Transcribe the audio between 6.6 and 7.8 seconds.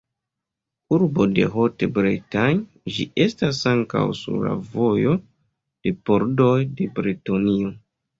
de Bretonio.